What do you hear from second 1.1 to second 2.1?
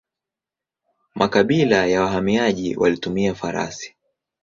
Makabila ya